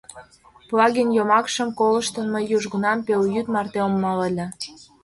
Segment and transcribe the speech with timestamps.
[0.69, 4.45] Плагин йомакшым колыштын, мый южгунам пелйӱд марте ом мале ыле.